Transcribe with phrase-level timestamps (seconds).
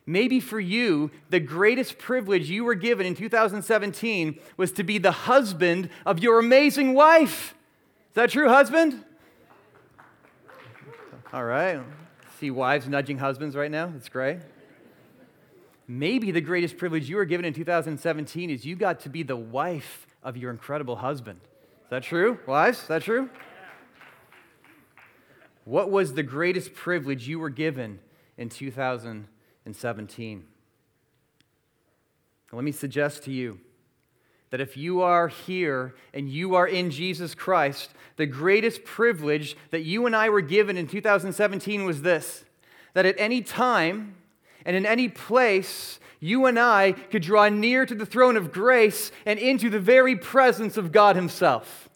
[0.07, 5.11] Maybe for you, the greatest privilege you were given in 2017 was to be the
[5.11, 7.53] husband of your amazing wife.
[8.09, 9.05] Is that true, husband?
[11.31, 11.79] All right.
[12.39, 13.85] See wives nudging husbands right now.
[13.93, 14.39] That's great.
[15.87, 19.37] Maybe the greatest privilege you were given in 2017 is you got to be the
[19.37, 21.39] wife of your incredible husband.
[21.83, 22.81] Is that true, wives?
[22.81, 23.29] Is that true?
[25.65, 27.99] What was the greatest privilege you were given
[28.37, 30.43] in 2017?
[32.51, 33.59] Let me suggest to you
[34.51, 39.81] that if you are here and you are in Jesus Christ, the greatest privilege that
[39.81, 42.45] you and I were given in 2017 was this
[42.93, 44.15] that at any time
[44.65, 49.11] and in any place, you and I could draw near to the throne of grace
[49.25, 51.89] and into the very presence of God Himself.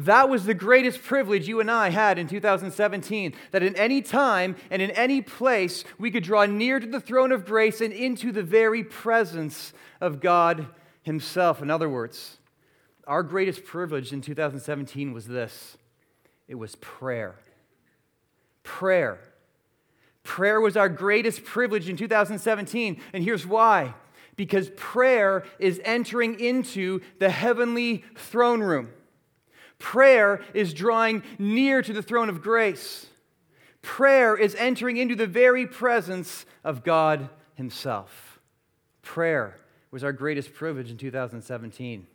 [0.00, 3.32] That was the greatest privilege you and I had in 2017.
[3.52, 7.32] That in any time and in any place, we could draw near to the throne
[7.32, 10.66] of grace and into the very presence of God
[11.00, 11.62] Himself.
[11.62, 12.36] In other words,
[13.06, 15.78] our greatest privilege in 2017 was this
[16.46, 17.36] it was prayer.
[18.64, 19.18] Prayer.
[20.24, 23.00] Prayer was our greatest privilege in 2017.
[23.14, 23.94] And here's why
[24.34, 28.90] because prayer is entering into the heavenly throne room.
[29.78, 33.06] Prayer is drawing near to the throne of grace.
[33.82, 38.40] Prayer is entering into the very presence of God Himself.
[39.02, 39.56] Prayer
[39.90, 42.06] was our greatest privilege in 2017.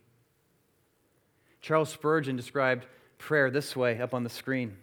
[1.61, 2.85] Charles Spurgeon described
[3.17, 4.75] prayer this way up on the screen.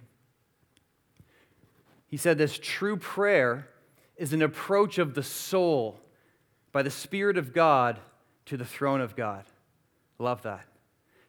[2.06, 3.69] He said this true prayer
[4.17, 6.00] is an approach of the soul
[6.72, 7.99] by the Spirit of God
[8.47, 9.44] to the throne of God.
[10.19, 10.68] Love that.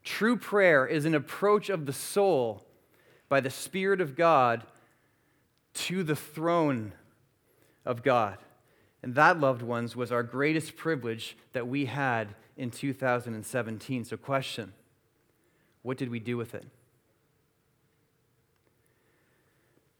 [0.09, 2.65] True prayer is an approach of the soul
[3.29, 4.63] by the Spirit of God
[5.75, 6.93] to the throne
[7.85, 8.39] of God.
[9.03, 14.03] And that, loved ones, was our greatest privilege that we had in 2017.
[14.03, 14.73] So, question
[15.83, 16.65] what did we do with it?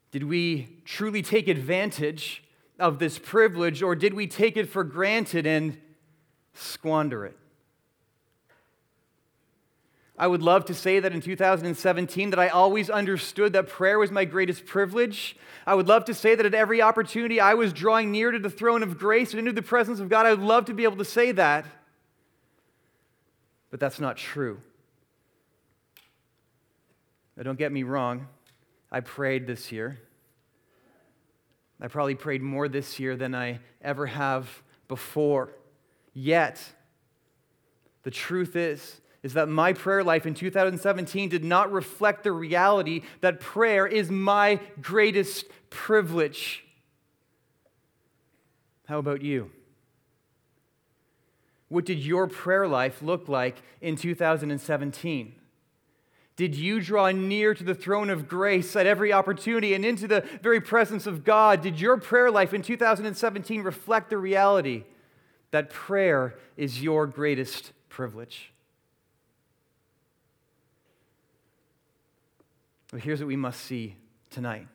[0.10, 2.44] Did we truly take advantage
[2.80, 5.78] of this privilege, or did we take it for granted and
[6.56, 7.39] squander it?
[10.20, 14.12] I would love to say that in 2017 that I always understood that prayer was
[14.12, 15.38] my greatest privilege.
[15.66, 18.50] I would love to say that at every opportunity I was drawing near to the
[18.50, 20.26] throne of grace and into the presence of God.
[20.26, 21.66] I would love to be able to say that.
[23.72, 24.60] But that's not true.
[27.38, 28.28] Now, don't get me wrong.
[28.92, 30.00] I prayed this year.
[31.80, 35.54] I probably prayed more this year than I ever have before.
[36.14, 36.62] Yet,
[38.04, 43.02] the truth is, is that my prayer life in 2017 did not reflect the reality
[43.22, 46.64] that prayer is my greatest privilege.
[48.88, 49.52] How about you?
[51.68, 55.36] What did your prayer life look like in 2017?
[56.36, 60.22] Did you draw near to the throne of grace at every opportunity and into the
[60.42, 61.62] very presence of God?
[61.62, 64.86] Did your prayer life in 2017 reflect the reality
[65.52, 68.54] that prayer is your greatest privilege?
[72.92, 73.96] But here's what we must see
[74.30, 74.68] tonight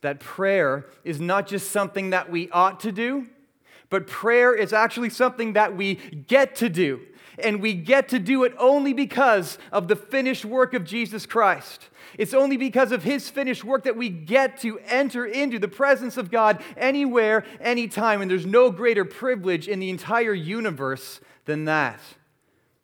[0.00, 3.26] that prayer is not just something that we ought to do,
[3.90, 7.00] But prayer is actually something that we get to do.
[7.42, 11.88] And we get to do it only because of the finished work of Jesus Christ.
[12.18, 16.16] It's only because of his finished work that we get to enter into the presence
[16.16, 18.20] of God anywhere, anytime.
[18.20, 22.00] And there's no greater privilege in the entire universe than that.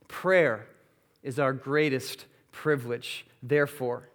[0.06, 0.66] Prayer
[1.24, 3.26] is our greatest privilege.
[3.42, 4.08] Therefore,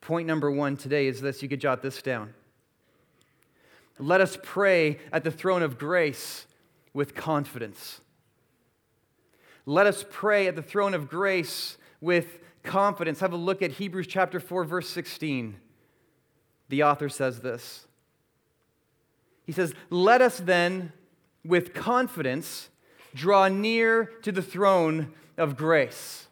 [0.00, 2.34] point number one today is this you could jot this down.
[3.98, 6.46] Let us pray at the throne of grace
[6.92, 8.00] with confidence.
[9.66, 13.20] Let us pray at the throne of grace with confidence.
[13.20, 15.56] Have a look at Hebrews chapter 4 verse 16.
[16.68, 17.86] The author says this.
[19.44, 20.92] He says, "Let us then
[21.44, 22.68] with confidence
[23.14, 26.27] draw near to the throne of grace."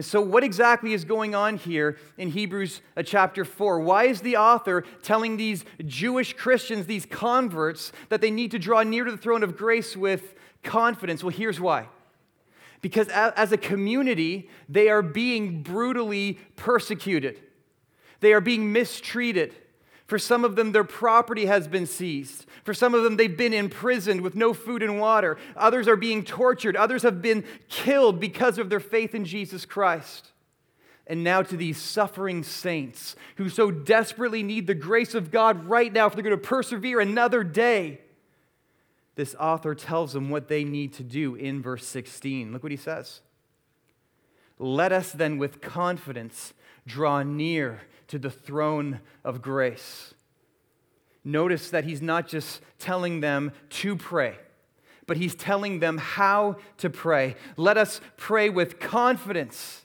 [0.00, 3.80] And so, what exactly is going on here in Hebrews uh, chapter 4?
[3.80, 8.82] Why is the author telling these Jewish Christians, these converts, that they need to draw
[8.82, 11.22] near to the throne of grace with confidence?
[11.22, 11.88] Well, here's why.
[12.80, 17.38] Because as a community, they are being brutally persecuted,
[18.20, 19.54] they are being mistreated.
[20.10, 22.44] For some of them, their property has been seized.
[22.64, 25.38] For some of them, they've been imprisoned with no food and water.
[25.54, 26.74] Others are being tortured.
[26.74, 30.32] Others have been killed because of their faith in Jesus Christ.
[31.06, 35.92] And now to these suffering saints who so desperately need the grace of God right
[35.92, 38.00] now if they're going to persevere another day.
[39.14, 42.52] This author tells them what they need to do in verse 16.
[42.52, 43.20] Look what he says.
[44.58, 46.52] Let us then with confidence
[46.84, 50.14] draw near to the throne of grace.
[51.24, 54.36] Notice that he's not just telling them to pray,
[55.06, 57.36] but he's telling them how to pray.
[57.56, 59.84] Let us pray with confidence.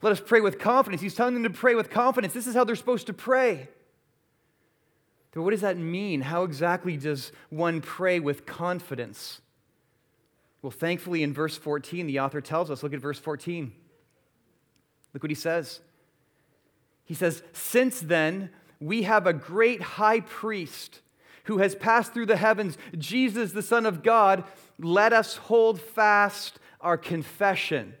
[0.00, 1.02] Let us pray with confidence.
[1.02, 2.32] He's telling them to pray with confidence.
[2.32, 3.68] This is how they're supposed to pray.
[5.32, 6.22] But what does that mean?
[6.22, 9.42] How exactly does one pray with confidence?
[10.62, 13.72] Well, thankfully, in verse 14, the author tells us look at verse 14.
[15.12, 15.80] Look what he says.
[17.08, 21.00] He says, Since then, we have a great high priest
[21.44, 24.44] who has passed through the heavens, Jesus, the Son of God.
[24.78, 27.94] Let us hold fast our confession.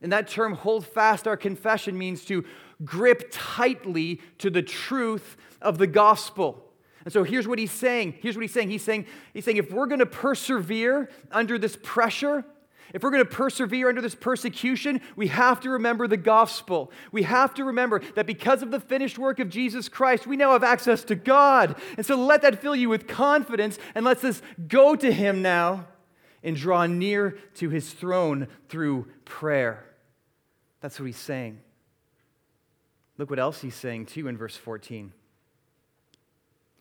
[0.00, 2.44] And that term, hold fast our confession, means to
[2.84, 6.64] grip tightly to the truth of the gospel.
[7.04, 8.14] And so here's what he's saying.
[8.20, 8.70] Here's what he's saying.
[8.70, 12.44] He's saying, he's saying if we're going to persevere under this pressure,
[12.92, 16.90] if we're going to persevere under this persecution, we have to remember the gospel.
[17.12, 20.52] We have to remember that because of the finished work of Jesus Christ, we now
[20.52, 21.76] have access to God.
[21.96, 25.86] And so let that fill you with confidence and let's us go to Him now
[26.42, 29.84] and draw near to His throne through prayer.
[30.80, 31.60] That's what He's saying.
[33.18, 35.12] Look what else He's saying too in verse 14.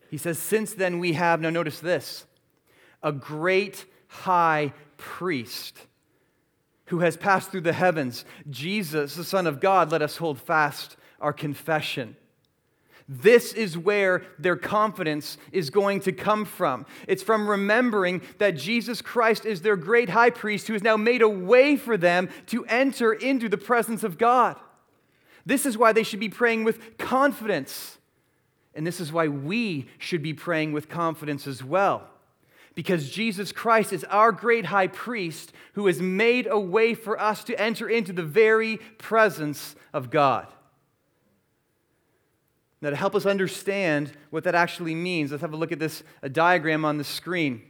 [0.09, 2.25] He says, Since then we have, now notice this,
[3.03, 5.77] a great high priest
[6.89, 10.97] who has passed through the heavens, Jesus, the Son of God, let us hold fast
[11.21, 12.15] our confession.
[13.07, 16.85] This is where their confidence is going to come from.
[17.07, 21.21] It's from remembering that Jesus Christ is their great high priest who has now made
[21.21, 24.59] a way for them to enter into the presence of God.
[25.45, 27.97] This is why they should be praying with confidence.
[28.75, 32.07] And this is why we should be praying with confidence as well
[32.79, 37.43] because Jesus Christ is our great high priest who has made a way for us
[37.43, 40.47] to enter into the very presence of God.
[42.81, 46.03] Now, to help us understand what that actually means, let's have a look at this
[46.31, 47.63] diagram on the screen.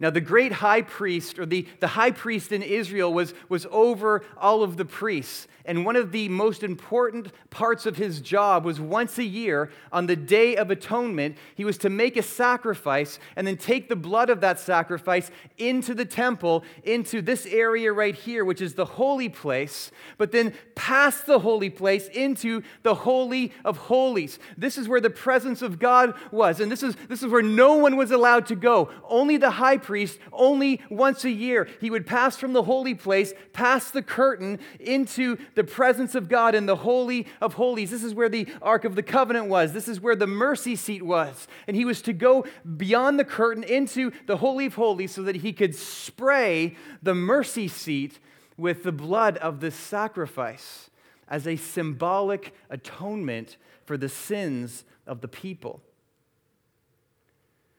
[0.00, 4.24] Now, the great high priest, or the, the high priest in Israel, was, was over
[4.38, 5.46] all of the priests.
[5.66, 10.06] And one of the most important parts of his job was once a year, on
[10.06, 14.30] the Day of Atonement, he was to make a sacrifice and then take the blood
[14.30, 19.28] of that sacrifice into the temple, into this area right here, which is the holy
[19.28, 24.38] place, but then pass the holy place into the Holy of Holies.
[24.56, 26.60] This is where the presence of God was.
[26.60, 28.90] And this is, this is where no one was allowed to go.
[29.08, 33.32] Only the high priest, only once a year, he would pass from the holy place,
[33.52, 37.90] pass the curtain into the presence of God in the Holy of Holies.
[37.90, 39.72] This is where the Ark of the Covenant was.
[39.72, 41.48] This is where the mercy seat was.
[41.66, 42.44] And he was to go
[42.76, 47.66] beyond the curtain into the Holy of Holies so that he could spray the mercy
[47.66, 48.20] seat
[48.56, 50.90] with the blood of the sacrifice
[51.26, 55.80] as a symbolic atonement for the sins of the people.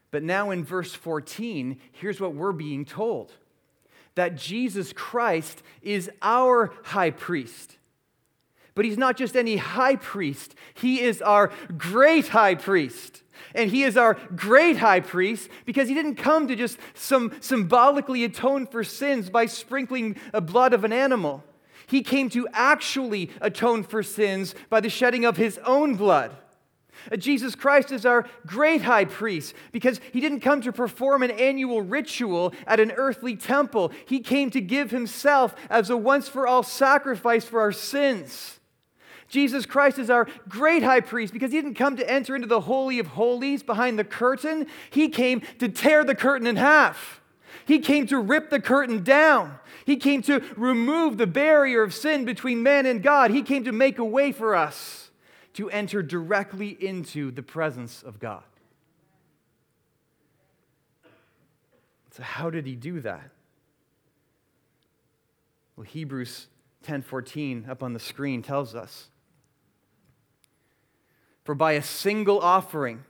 [0.09, 3.33] But now in verse 14, here's what we're being told
[4.17, 7.77] that Jesus Christ is our high priest.
[8.75, 13.23] But he's not just any high priest, he is our great high priest.
[13.53, 18.23] And he is our great high priest because he didn't come to just some symbolically
[18.23, 21.43] atone for sins by sprinkling the blood of an animal.
[21.85, 26.35] He came to actually atone for sins by the shedding of his own blood.
[27.15, 31.81] Jesus Christ is our great high priest because he didn't come to perform an annual
[31.81, 33.91] ritual at an earthly temple.
[34.05, 38.59] He came to give himself as a once for all sacrifice for our sins.
[39.29, 42.61] Jesus Christ is our great high priest because he didn't come to enter into the
[42.61, 44.67] Holy of Holies behind the curtain.
[44.89, 47.21] He came to tear the curtain in half.
[47.65, 49.59] He came to rip the curtain down.
[49.85, 53.31] He came to remove the barrier of sin between man and God.
[53.31, 55.06] He came to make a way for us
[55.57, 58.43] to enter directly into the presence of God.
[62.11, 63.31] So how did he do that?
[65.75, 66.47] Well, Hebrews
[66.83, 69.09] 10:14 up on the screen tells us
[71.43, 73.03] for by a single offering,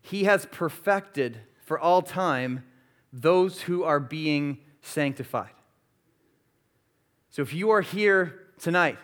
[0.00, 2.64] he has perfected for all time
[3.12, 5.52] those who are being sanctified.
[7.28, 8.96] So if you are here tonight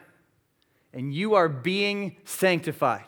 [0.96, 3.04] and you are being sanctified,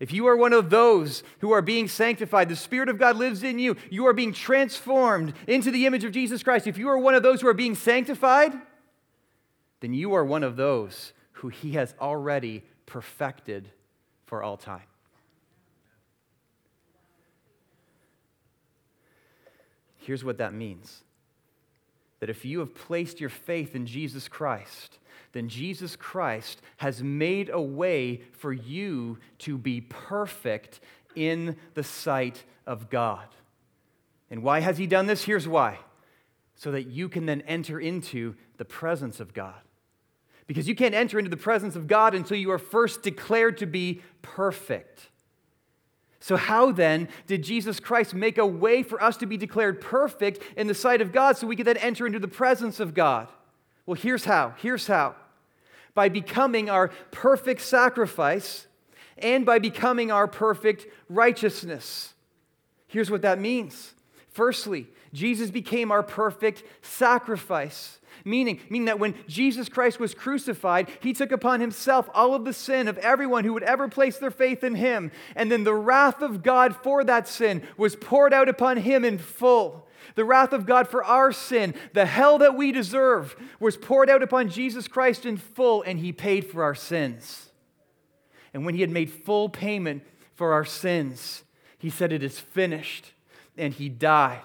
[0.00, 3.44] if you are one of those who are being sanctified, the Spirit of God lives
[3.44, 6.66] in you, you are being transformed into the image of Jesus Christ.
[6.66, 8.52] If you are one of those who are being sanctified,
[9.80, 13.70] then you are one of those who He has already perfected
[14.26, 14.82] for all time.
[19.96, 21.04] Here's what that means
[22.20, 24.98] that if you have placed your faith in Jesus Christ,
[25.32, 30.80] then Jesus Christ has made a way for you to be perfect
[31.14, 33.26] in the sight of God.
[34.30, 35.24] And why has He done this?
[35.24, 35.78] Here's why
[36.58, 39.60] so that you can then enter into the presence of God.
[40.48, 43.66] Because you can't enter into the presence of God until you are first declared to
[43.66, 45.08] be perfect.
[46.20, 50.42] So, how then did Jesus Christ make a way for us to be declared perfect
[50.56, 53.28] in the sight of God so we could then enter into the presence of God?
[53.86, 54.54] Well, here's how.
[54.58, 55.14] Here's how.
[55.94, 58.66] By becoming our perfect sacrifice
[59.16, 62.14] and by becoming our perfect righteousness.
[62.88, 63.94] Here's what that means.
[64.28, 67.98] Firstly, Jesus became our perfect sacrifice.
[68.24, 72.52] Meaning, meaning that when Jesus Christ was crucified, he took upon himself all of the
[72.52, 75.10] sin of everyone who would ever place their faith in him.
[75.36, 79.18] And then the wrath of God for that sin was poured out upon him in
[79.18, 79.86] full.
[80.14, 84.22] The wrath of God for our sin, the hell that we deserve, was poured out
[84.22, 87.50] upon Jesus Christ in full, and he paid for our sins.
[88.52, 90.02] And when he had made full payment
[90.34, 91.44] for our sins,
[91.78, 93.12] he said, It is finished,
[93.56, 94.40] and he died.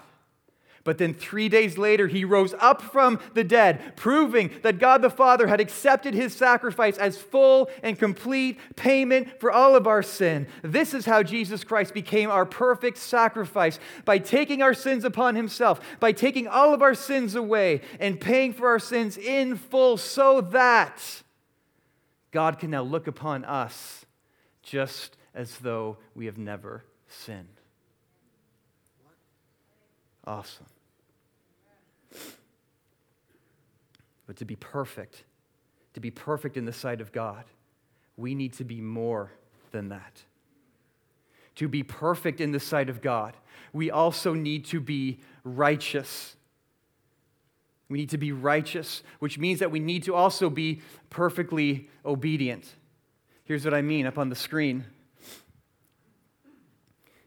[0.84, 5.08] But then three days later, he rose up from the dead, proving that God the
[5.08, 10.46] Father had accepted his sacrifice as full and complete payment for all of our sin.
[10.62, 15.80] This is how Jesus Christ became our perfect sacrifice by taking our sins upon himself,
[16.00, 20.42] by taking all of our sins away and paying for our sins in full so
[20.42, 21.22] that
[22.30, 24.04] God can now look upon us
[24.62, 27.48] just as though we have never sinned.
[30.26, 30.66] Awesome.
[34.26, 35.24] But to be perfect,
[35.94, 37.44] to be perfect in the sight of God,
[38.16, 39.32] we need to be more
[39.72, 40.22] than that.
[41.56, 43.36] To be perfect in the sight of God,
[43.72, 46.36] we also need to be righteous.
[47.88, 52.66] We need to be righteous, which means that we need to also be perfectly obedient.
[53.44, 54.84] Here's what I mean up on the screen.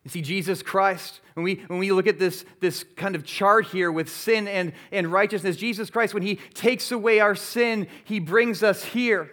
[0.07, 3.65] You see, Jesus Christ, when we, when we look at this, this kind of chart
[3.65, 8.21] here with sin and, and righteousness, Jesus Christ, when He takes away our sin, He
[8.21, 9.29] brings us here.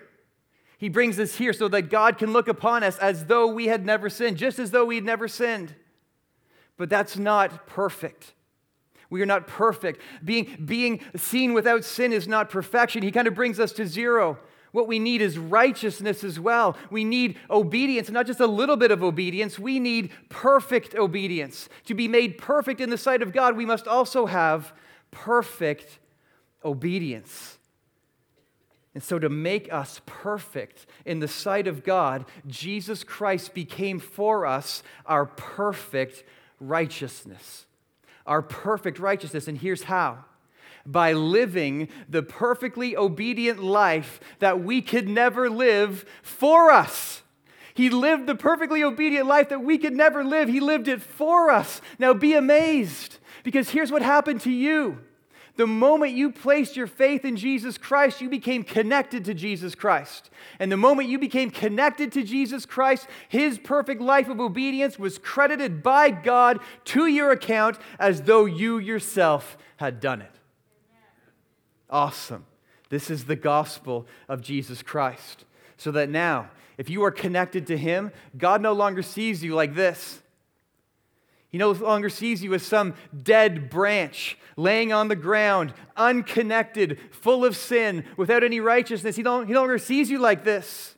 [0.77, 3.87] He brings us here so that God can look upon us as though we had
[3.87, 5.77] never sinned, just as though we had never sinned.
[6.77, 8.35] But that's not perfect.
[9.11, 10.01] We are not perfect.
[10.25, 13.05] Being, being seen without sin is not perfection.
[13.05, 14.41] He kind of brings us to zero.
[14.75, 16.77] What we need is righteousness as well.
[16.91, 19.57] We need obedience, not just a little bit of obedience.
[19.57, 21.69] We need perfect obedience.
[21.85, 24.73] To be made perfect in the sight of God, we must also have
[25.13, 26.01] perfect
[26.65, 27.57] obedience.
[28.95, 34.45] And so, to make us perfect in the sight of God, Jesus Christ became for
[34.45, 36.25] us our perfect
[36.59, 37.67] righteousness.
[38.27, 39.47] Our perfect righteousness.
[39.47, 40.25] And here's how
[40.87, 47.23] by living the perfectly obedient life that we could never live for us.
[47.75, 50.49] He lived the perfectly obedient life that we could never live.
[50.49, 51.81] He lived it for us.
[51.99, 54.99] Now be amazed because here's what happened to you
[55.57, 60.31] The moment you placed your faith in Jesus Christ, you became connected to Jesus Christ.
[60.59, 65.19] And the moment you became connected to Jesus Christ, his perfect life of obedience was
[65.19, 70.34] credited by God to your account as though you yourself had done it.
[71.95, 72.45] Awesome.
[72.89, 75.45] This is the gospel of Jesus Christ.
[75.77, 79.77] So that now, if you are connected to him, God no longer sees you like
[79.77, 80.21] this.
[81.51, 87.45] He no longer sees you as some dead branch laying on the ground, unconnected, full
[87.45, 89.15] of sin, without any righteousness.
[89.15, 90.97] He, don't, he no longer sees you like this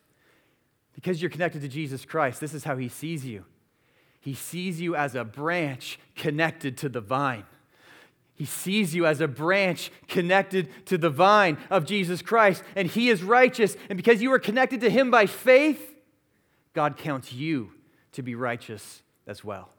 [0.94, 2.40] because you're connected to Jesus Christ.
[2.40, 3.44] This is how he sees you.
[4.18, 7.44] He sees you as a branch connected to the vine.
[8.36, 13.08] He sees you as a branch connected to the vine of Jesus Christ, and He
[13.08, 13.76] is righteous.
[13.88, 15.94] And because you are connected to Him by faith,
[16.74, 17.72] God counts you
[18.12, 19.70] to be righteous as well.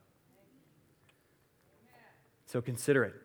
[2.47, 3.15] So consider it.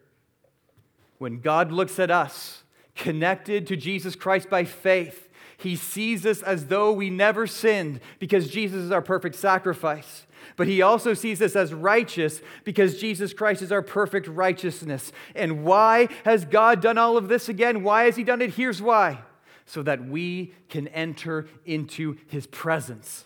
[1.19, 2.63] When God looks at us,
[2.95, 8.49] connected to Jesus Christ by faith, he sees us as though we never sinned because
[8.49, 10.27] Jesus is our perfect sacrifice.
[10.57, 15.13] But he also sees us as righteous because Jesus Christ is our perfect righteousness.
[15.35, 17.83] And why has God done all of this again?
[17.83, 18.55] Why has he done it?
[18.55, 19.21] Here's why
[19.65, 23.25] so that we can enter into his presence.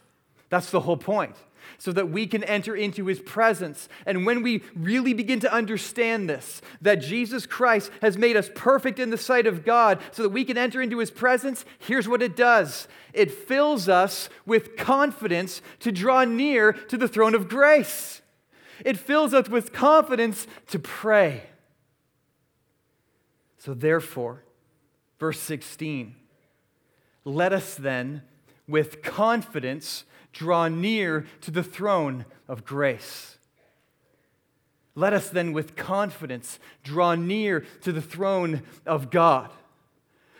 [0.48, 1.34] That's the whole point
[1.78, 3.88] so that we can enter into his presence.
[4.04, 8.98] And when we really begin to understand this, that Jesus Christ has made us perfect
[8.98, 12.22] in the sight of God so that we can enter into his presence, here's what
[12.22, 18.20] it does it fills us with confidence to draw near to the throne of grace.
[18.84, 21.44] It fills us with confidence to pray.
[23.58, 24.44] So, therefore,
[25.18, 26.14] verse 16,
[27.24, 28.22] let us then,
[28.68, 30.04] with confidence,
[30.36, 33.38] draw near to the throne of grace.
[34.94, 39.50] Let us then, with confidence, draw near to the throne of God.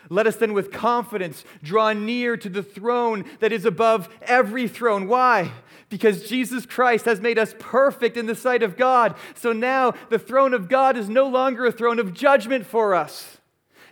[0.09, 5.09] Let us then, with confidence, draw near to the throne that is above every throne.
[5.09, 5.51] Why?
[5.89, 9.17] Because Jesus Christ has made us perfect in the sight of God.
[9.35, 13.39] So now the throne of God is no longer a throne of judgment for us.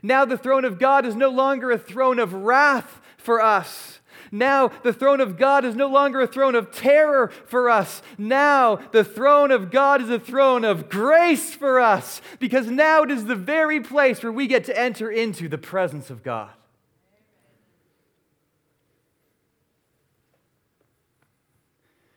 [0.03, 3.94] Now the throne of God is no longer a throne of wrath for us.
[4.35, 8.03] Now, the throne of God is no longer a throne of terror for us.
[8.19, 13.13] Now, the throne of God is a throne of grace for us because now it
[13.13, 16.51] is the very place where we get to enter into the presence of God.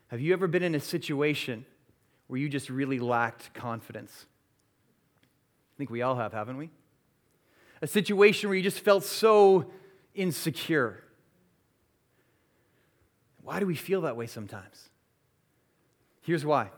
[0.07, 1.65] Have you ever been in a situation
[2.25, 4.25] where you just really lacked confidence?
[5.21, 6.71] I think we all have, haven't we?
[7.83, 9.69] A situation where you just felt so
[10.15, 11.03] insecure.
[13.47, 14.89] Why do we feel that way sometimes?
[16.19, 16.69] Here's why.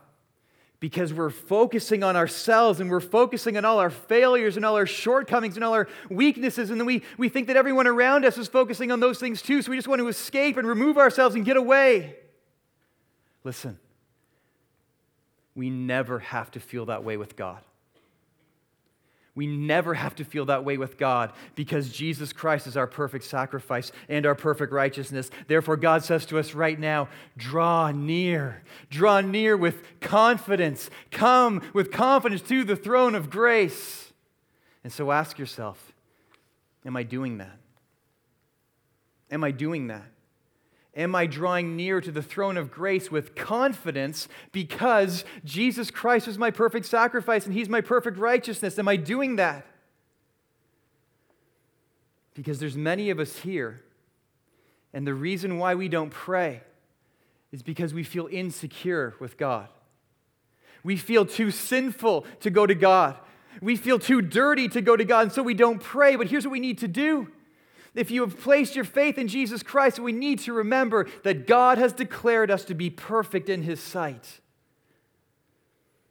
[0.78, 4.86] Because we're focusing on ourselves and we're focusing on all our failures and all our
[4.86, 6.70] shortcomings and all our weaknesses.
[6.70, 9.62] And then we, we think that everyone around us is focusing on those things too.
[9.62, 12.14] So we just want to escape and remove ourselves and get away.
[13.42, 13.76] Listen,
[15.56, 17.62] we never have to feel that way with God.
[19.34, 23.24] We never have to feel that way with God because Jesus Christ is our perfect
[23.24, 25.30] sacrifice and our perfect righteousness.
[25.46, 28.62] Therefore, God says to us right now draw near.
[28.90, 30.90] Draw near with confidence.
[31.10, 34.12] Come with confidence to the throne of grace.
[34.82, 35.92] And so ask yourself
[36.84, 37.58] Am I doing that?
[39.30, 40.06] Am I doing that?
[40.96, 46.36] Am I drawing near to the throne of grace with confidence because Jesus Christ is
[46.36, 48.78] my perfect sacrifice and He's my perfect righteousness?
[48.78, 49.64] Am I doing that?
[52.34, 53.82] Because there's many of us here,
[54.92, 56.62] and the reason why we don't pray
[57.52, 59.68] is because we feel insecure with God.
[60.82, 63.16] We feel too sinful to go to God.
[63.60, 66.16] We feel too dirty to go to God, and so we don't pray.
[66.16, 67.28] But here's what we need to do
[67.94, 71.78] if you have placed your faith in Jesus Christ, we need to remember that God
[71.78, 74.40] has declared us to be perfect in His sight.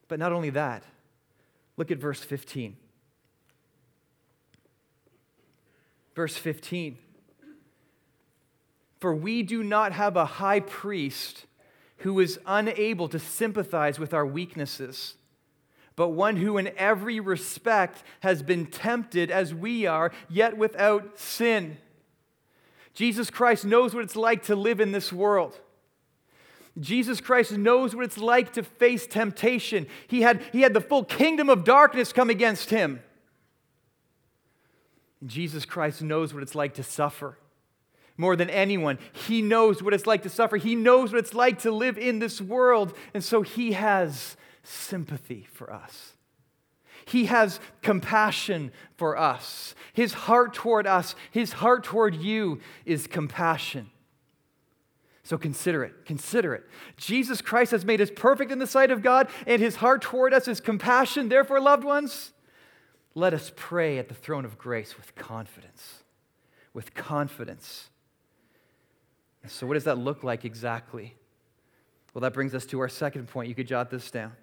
[0.07, 0.83] But not only that,
[1.77, 2.75] look at verse 15.
[6.15, 6.97] Verse 15.
[8.99, 11.45] For we do not have a high priest
[11.99, 15.15] who is unable to sympathize with our weaknesses
[15.99, 21.75] but one who in every respect has been tempted as we are, yet without sin.
[22.93, 25.59] Jesus Christ knows what it's like to live in this world.
[26.79, 29.87] Jesus Christ knows what it's like to face temptation.
[30.07, 33.01] He had, he had the full kingdom of darkness come against him.
[35.25, 37.37] Jesus Christ knows what it's like to suffer
[38.15, 38.99] more than anyone.
[39.11, 40.55] He knows what it's like to suffer.
[40.55, 42.93] He knows what it's like to live in this world.
[43.13, 46.13] And so he has sympathy for us.
[47.05, 49.73] He has compassion for us.
[49.93, 53.89] His heart toward us, his heart toward you is compassion.
[55.23, 56.05] So consider it.
[56.05, 56.63] Consider it.
[56.97, 60.33] Jesus Christ has made us perfect in the sight of God, and his heart toward
[60.33, 61.29] us is compassion.
[61.29, 62.31] Therefore, loved ones,
[63.13, 66.03] let us pray at the throne of grace with confidence.
[66.73, 67.89] With confidence.
[69.47, 71.15] So, what does that look like exactly?
[72.13, 73.49] Well, that brings us to our second point.
[73.49, 74.33] You could jot this down.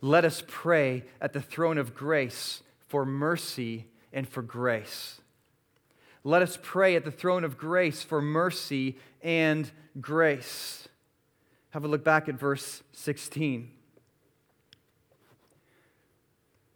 [0.00, 5.20] Let us pray at the throne of grace for mercy and for grace.
[6.24, 10.88] Let us pray at the throne of grace for mercy and grace.
[11.70, 13.70] Have a look back at verse 16.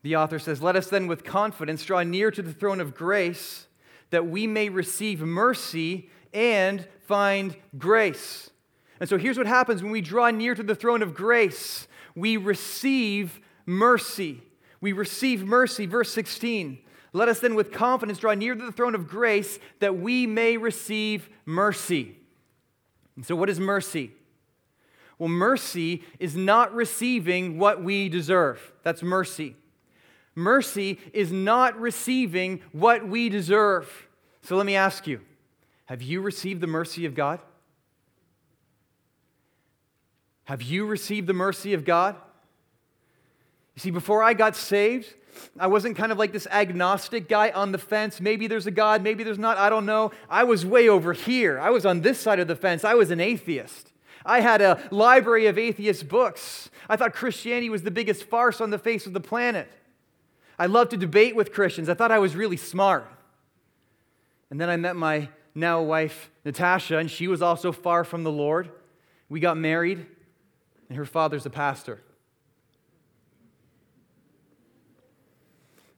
[0.03, 3.67] The author says, Let us then with confidence draw near to the throne of grace
[4.11, 8.51] that we may receive mercy and find grace.
[9.01, 12.37] And so here's what happens when we draw near to the throne of grace we
[12.37, 14.43] receive mercy.
[14.81, 15.87] We receive mercy.
[15.87, 16.79] Verse 16.
[17.13, 20.57] Let us then with confidence draw near to the throne of grace that we may
[20.57, 22.17] receive mercy.
[23.17, 24.13] And so, what is mercy?
[25.19, 28.73] Well, mercy is not receiving what we deserve.
[28.83, 29.57] That's mercy.
[30.35, 34.09] Mercy is not receiving what we deserve.
[34.43, 35.21] So, let me ask you
[35.87, 37.41] have you received the mercy of God?
[40.53, 42.15] Have you received the mercy of God?
[43.75, 45.07] You see, before I got saved,
[45.59, 48.21] I wasn't kind of like this agnostic guy on the fence.
[48.21, 50.13] Maybe there's a God, maybe there's not, I don't know.
[50.29, 51.59] I was way over here.
[51.59, 52.85] I was on this side of the fence.
[52.85, 53.95] I was an atheist.
[54.27, 56.69] I had a library of atheist books.
[56.87, 59.71] I thought Christianity was the biggest farce on the face of the planet.
[60.59, 61.89] I loved to debate with Christians.
[61.89, 63.11] I thought I was really smart.
[64.51, 68.31] And then I met my now wife, Natasha, and she was also far from the
[68.31, 68.69] Lord.
[69.31, 70.05] We got married,
[70.93, 72.03] and her father's a pastor.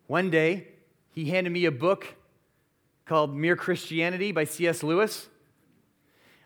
[0.06, 0.68] One day,
[1.10, 2.14] he handed me a book
[3.04, 4.84] called Mere Christianity by C.S.
[4.84, 5.26] Lewis.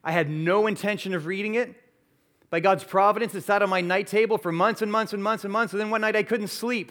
[0.03, 1.75] I had no intention of reading it.
[2.49, 5.45] By God's providence, it sat on my night table for months and months and months
[5.45, 5.75] and months.
[5.75, 6.91] And then one night I couldn't sleep.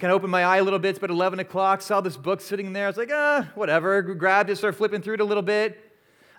[0.00, 0.88] Kind of opened my eye a little bit.
[0.88, 1.80] It's about 11 o'clock.
[1.80, 2.86] Saw this book sitting there.
[2.86, 4.02] I was like, ah, whatever.
[4.02, 5.85] Grabbed it, started flipping through it a little bit.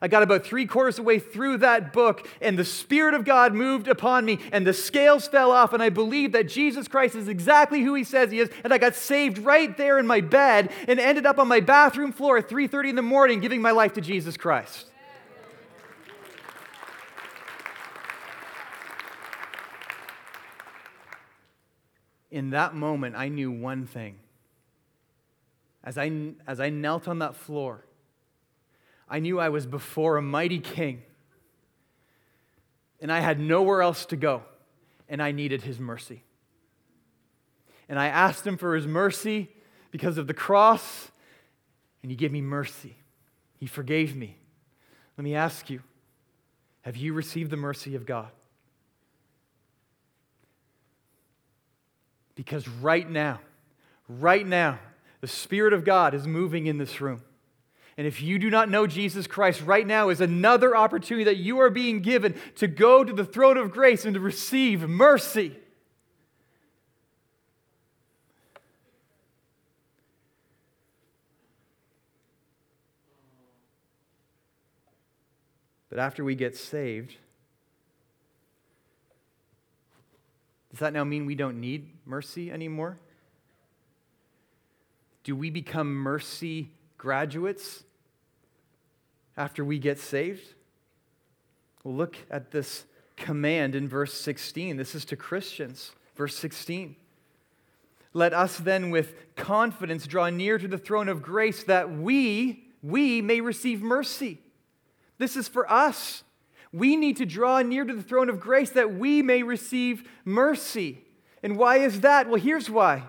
[0.01, 3.25] I got about three quarters of the way through that book, and the Spirit of
[3.25, 7.15] God moved upon me, and the scales fell off, and I believed that Jesus Christ
[7.15, 10.21] is exactly who He says He is, and I got saved right there in my
[10.21, 13.71] bed, and ended up on my bathroom floor at 3:30 in the morning, giving my
[13.71, 14.91] life to Jesus Christ.
[22.29, 24.19] In that moment, I knew one thing.
[25.83, 27.86] As I, as I knelt on that floor,
[29.09, 31.01] I knew I was before a mighty king,
[32.99, 34.43] and I had nowhere else to go,
[35.07, 36.23] and I needed his mercy.
[37.89, 39.49] And I asked him for his mercy
[39.91, 41.09] because of the cross,
[42.01, 42.97] and he gave me mercy.
[43.59, 44.37] He forgave me.
[45.17, 45.81] Let me ask you
[46.81, 48.29] have you received the mercy of God?
[52.33, 53.41] Because right now,
[54.07, 54.79] right now,
[55.19, 57.23] the Spirit of God is moving in this room.
[57.97, 61.59] And if you do not know Jesus Christ, right now is another opportunity that you
[61.61, 65.55] are being given to go to the throne of grace and to receive mercy.
[75.89, 77.15] But after we get saved,
[80.69, 82.99] does that now mean we don't need mercy anymore?
[85.23, 87.83] Do we become mercy graduates?
[89.37, 90.55] After we get saved?
[91.83, 94.77] Well, look at this command in verse 16.
[94.77, 95.91] This is to Christians.
[96.15, 96.95] Verse 16.
[98.13, 103.21] Let us then with confidence draw near to the throne of grace that we, we
[103.21, 104.39] may receive mercy.
[105.17, 106.23] This is for us.
[106.73, 111.03] We need to draw near to the throne of grace that we may receive mercy.
[111.43, 112.27] And why is that?
[112.27, 113.03] Well, here's why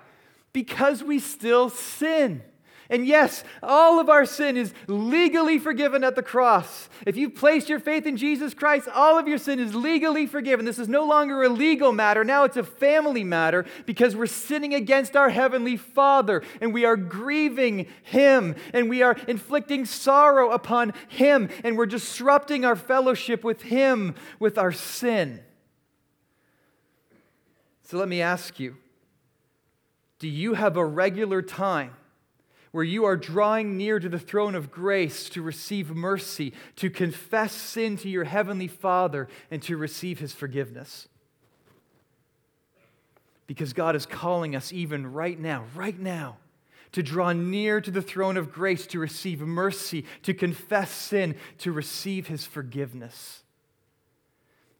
[0.53, 2.43] because we still sin.
[2.91, 6.89] And yes, all of our sin is legally forgiven at the cross.
[7.05, 10.65] If you've placed your faith in Jesus Christ, all of your sin is legally forgiven.
[10.65, 12.25] This is no longer a legal matter.
[12.25, 16.97] Now it's a family matter because we're sinning against our Heavenly Father and we are
[16.97, 23.63] grieving Him and we are inflicting sorrow upon Him and we're disrupting our fellowship with
[23.63, 25.41] Him with our sin.
[27.83, 28.77] So let me ask you
[30.19, 31.93] do you have a regular time?
[32.73, 37.53] Where you are drawing near to the throne of grace to receive mercy, to confess
[37.53, 41.09] sin to your heavenly Father, and to receive his forgiveness?
[43.47, 46.37] Because God is calling us even right now, right now,
[46.93, 51.73] to draw near to the throne of grace, to receive mercy, to confess sin, to
[51.73, 53.43] receive his forgiveness.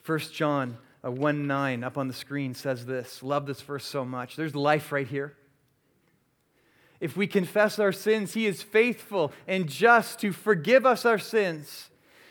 [0.05, 3.23] 1 John uh, 1 9 up on the screen says this.
[3.23, 4.37] Love this verse so much.
[4.37, 5.35] There's life right here.
[7.01, 11.91] If we confess our sins, he is faithful and just to forgive us our sins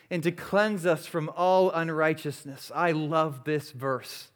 [0.09, 2.71] and to cleanse us from all unrighteousness.
[2.73, 4.29] I love this verse.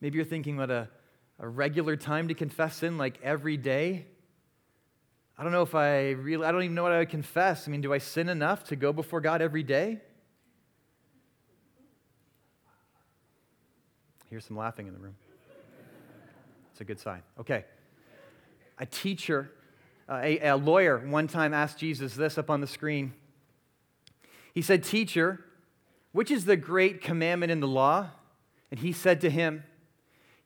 [0.00, 0.88] Maybe you're thinking what a,
[1.38, 4.06] a regular time to confess sin, like every day.
[5.38, 7.66] I don't know if I really, I don't even know what I would confess.
[7.66, 10.00] I mean, do I sin enough to go before God every day?
[14.30, 15.14] Here's some laughing in the room.
[16.74, 17.22] It's a good sign.
[17.40, 17.64] Okay.
[18.78, 19.50] A teacher,
[20.08, 23.14] uh, a, a lawyer, one time asked Jesus this up on the screen.
[24.52, 25.42] He said, Teacher,
[26.12, 28.10] which is the great commandment in the law?
[28.70, 29.62] And he said to him,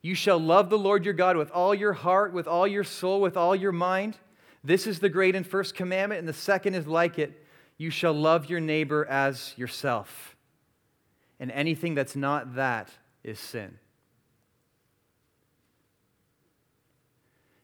[0.00, 3.20] you shall love the Lord your God with all your heart, with all your soul,
[3.20, 4.16] with all your mind.
[4.62, 7.44] This is the great and first commandment, and the second is like it.
[7.78, 10.36] You shall love your neighbor as yourself.
[11.40, 12.90] And anything that's not that
[13.24, 13.78] is sin.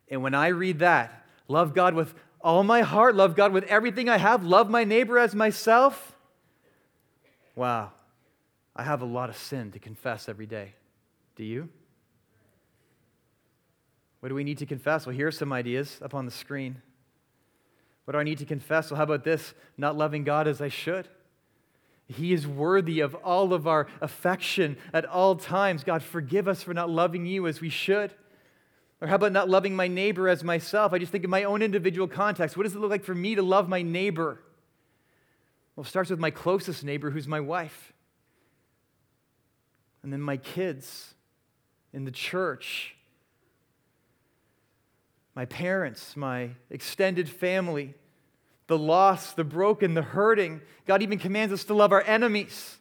[0.08, 4.08] And when I read that, love God with all my heart, love God with everything
[4.08, 6.14] I have, love my neighbor as myself,
[7.56, 7.90] wow,
[8.76, 10.74] I have a lot of sin to confess every day.
[11.36, 11.68] Do you?
[14.20, 15.06] What do we need to confess?
[15.06, 16.80] Well, here are some ideas up on the screen.
[18.04, 18.90] What do I need to confess?
[18.90, 19.54] Well, how about this?
[19.76, 21.08] Not loving God as I should.
[22.06, 25.84] He is worthy of all of our affection at all times.
[25.84, 28.12] God, forgive us for not loving you as we should.
[29.04, 30.94] Or how about not loving my neighbor as myself?
[30.94, 32.56] I just think of my own individual context.
[32.56, 34.40] What does it look like for me to love my neighbor?
[35.76, 37.92] Well, it starts with my closest neighbor, who's my wife.
[40.02, 41.12] And then my kids
[41.92, 42.96] in the church
[45.34, 47.92] my parents, my extended family,
[48.68, 50.62] the lost, the broken, the hurting.
[50.86, 52.78] God even commands us to love our enemies.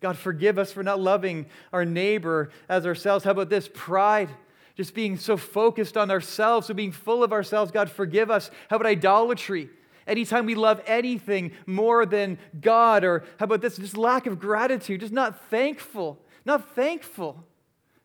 [0.00, 3.24] God, forgive us for not loving our neighbor as ourselves.
[3.24, 3.68] How about this?
[3.72, 4.28] Pride.
[4.74, 7.70] Just being so focused on ourselves, so being full of ourselves.
[7.70, 8.50] God, forgive us.
[8.70, 9.68] How about idolatry?
[10.06, 13.76] Anytime we love anything more than God, or how about this?
[13.76, 17.44] Just lack of gratitude, just not thankful, not thankful.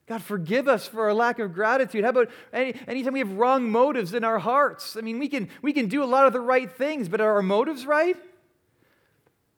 [0.07, 2.03] God, forgive us for our lack of gratitude.
[2.03, 4.95] How about any, anytime we have wrong motives in our hearts?
[4.95, 7.33] I mean, we can, we can do a lot of the right things, but are
[7.33, 8.15] our motives right?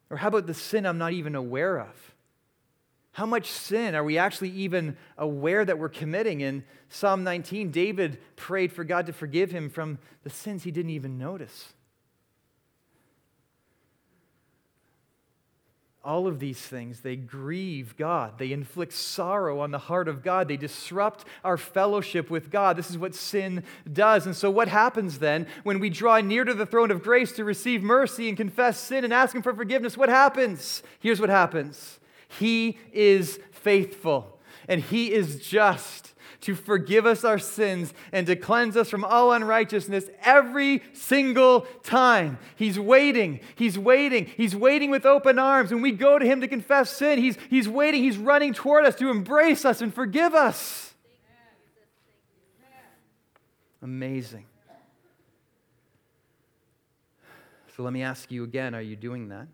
[0.10, 2.09] Or how about the sin I'm not even aware of?
[3.12, 6.41] How much sin are we actually even aware that we're committing?
[6.41, 10.91] In Psalm 19, David prayed for God to forgive him from the sins he didn't
[10.91, 11.74] even notice.
[16.10, 18.39] all of these things, they grieve God.
[18.39, 20.48] They inflict sorrow on the heart of God.
[20.48, 22.78] They disrupt our fellowship with God.
[22.78, 24.26] This is what sin does.
[24.26, 27.43] And so, what happens then when we draw near to the throne of grace to
[27.43, 29.98] receive mercy and confess sin and ask Him for forgiveness?
[29.98, 30.82] What happens?
[31.00, 31.99] Here's what happens
[32.30, 38.78] He is faithful and He is just to forgive us our sins and to cleanse
[38.78, 42.38] us from all unrighteousness every single time.
[42.56, 43.42] He's waiting.
[43.56, 44.26] He's waiting.
[44.38, 45.72] He's waiting with open arms.
[45.72, 48.04] When we go to Him to confess sin, He's, he's waiting.
[48.04, 50.94] He's running toward us to embrace us and forgive us.
[53.82, 54.46] Amazing.
[57.76, 59.48] So let me ask you again are you doing that?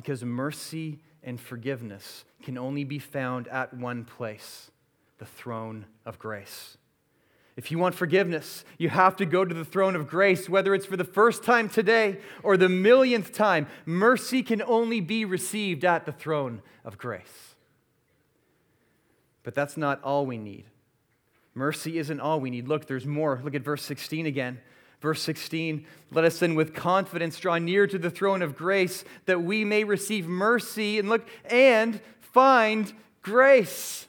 [0.00, 4.70] Because mercy and forgiveness can only be found at one place
[5.18, 6.78] the throne of grace.
[7.54, 10.86] If you want forgiveness, you have to go to the throne of grace, whether it's
[10.86, 13.66] for the first time today or the millionth time.
[13.84, 17.54] Mercy can only be received at the throne of grace.
[19.42, 20.64] But that's not all we need.
[21.54, 22.68] Mercy isn't all we need.
[22.68, 23.38] Look, there's more.
[23.44, 24.60] Look at verse 16 again.
[25.00, 29.42] Verse 16, let us then with confidence draw near to the throne of grace that
[29.42, 34.06] we may receive mercy and look and find grace.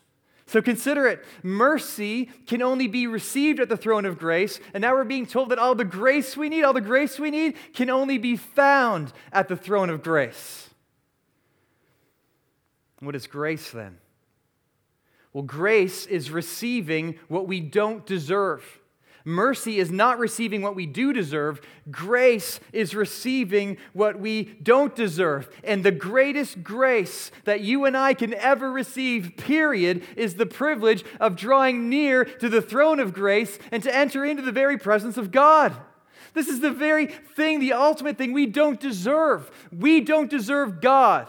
[0.47, 1.23] So consider it.
[1.43, 4.60] Mercy can only be received at the throne of grace.
[4.73, 7.32] And now we're being told that all the grace we need, all the grace we
[7.32, 10.69] need, can only be found at the throne of grace.
[12.99, 13.97] What is grace then?
[15.32, 18.81] Well, grace is receiving what we don't deserve.
[19.24, 21.62] Mercy is not receiving what we do deserve.
[21.90, 25.50] Grace is receiving what we don't deserve.
[25.64, 31.04] And the greatest grace that you and I can ever receive, period, is the privilege
[31.20, 35.18] of drawing near to the throne of grace and to enter into the very presence
[35.18, 35.76] of God.
[36.34, 39.52] This is the very thing, the ultimate thing we don't deserve.
[39.72, 41.28] We don't deserve God.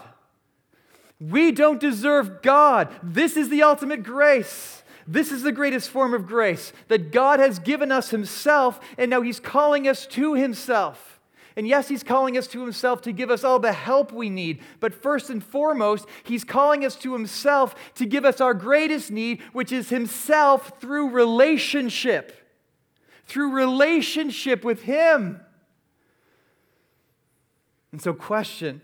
[1.19, 2.93] We don't deserve God.
[3.01, 4.82] This is the ultimate grace.
[5.07, 9.21] This is the greatest form of grace that God has given us Himself, and now
[9.21, 11.19] He's calling us to Himself.
[11.55, 14.61] And yes, He's calling us to Himself to give us all the help we need.
[14.79, 19.41] But first and foremost, He's calling us to Himself to give us our greatest need,
[19.51, 22.33] which is Himself through relationship.
[23.25, 25.41] Through relationship with Him.
[27.91, 28.81] And so, question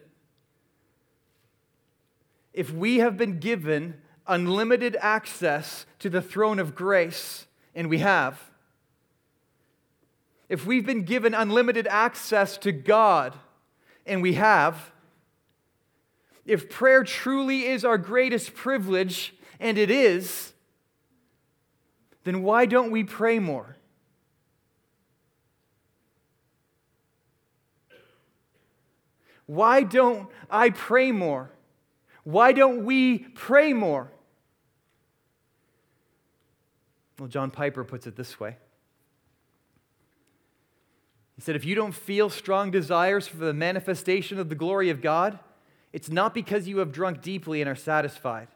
[2.54, 3.96] if we have been given
[4.30, 8.50] unlimited access to the throne of grace, and we have,
[10.48, 13.36] if we've been given unlimited access to God,
[14.06, 14.92] and we have,
[16.46, 20.54] if prayer truly is our greatest privilege, and it is,
[22.24, 23.76] then why don't we pray more?
[29.46, 31.52] Why don't I pray more?
[32.24, 34.12] Why don't we pray more?
[37.20, 38.56] Well, John Piper puts it this way
[41.40, 45.02] he said, If you don't feel strong desires for the manifestation of the glory of
[45.02, 45.40] God,
[45.94, 48.50] it's not because you have drunk deeply and are satisfied.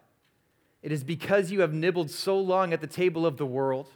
[0.82, 3.88] It is because you have nibbled so long at the table of the world.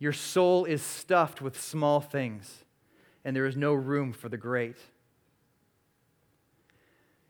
[0.00, 2.64] Your soul is stuffed with small things,
[3.24, 4.78] and there is no room for the great.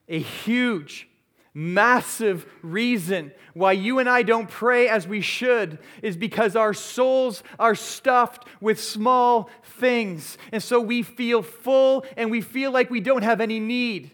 [0.08, 1.09] A huge
[1.52, 7.42] massive reason why you and I don't pray as we should is because our souls
[7.58, 10.38] are stuffed with small things.
[10.52, 14.12] And so we feel full and we feel like we don't have any need.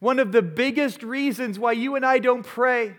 [0.00, 2.96] One of the biggest reasons why you and I don't pray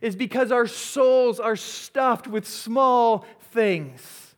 [0.00, 4.34] is because our souls are stuffed with small things.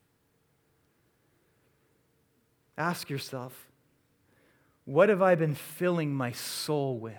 [2.76, 3.69] Ask yourself
[4.90, 7.14] what have I been filling my soul with?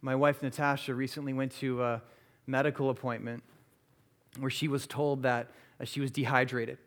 [0.00, 2.02] My wife Natasha recently went to a
[2.48, 3.44] medical appointment
[4.40, 6.78] where she was told that uh, she was dehydrated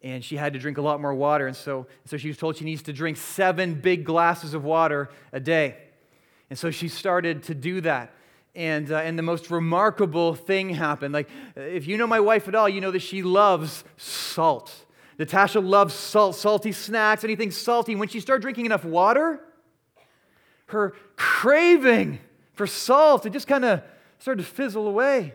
[0.00, 1.46] and she had to drink a lot more water.
[1.46, 5.10] And so, so she was told she needs to drink seven big glasses of water
[5.30, 5.76] a day.
[6.48, 8.14] And so she started to do that
[8.54, 11.14] and, uh, and the most remarkable thing happened.
[11.14, 14.86] Like, if you know my wife at all, you know that she loves salt.
[15.18, 17.94] Natasha loves salt, salty snacks, anything salty.
[17.94, 19.40] When she started drinking enough water,
[20.66, 22.18] her craving
[22.54, 23.82] for salt, it just kind of
[24.18, 25.34] started to fizzle away.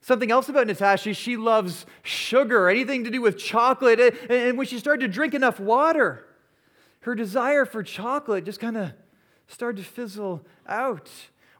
[0.00, 3.98] Something else about Natasha, she loves sugar, anything to do with chocolate.
[4.30, 6.24] And when she started to drink enough water,
[7.00, 8.92] her desire for chocolate just kind of
[9.48, 11.10] started to fizzle out.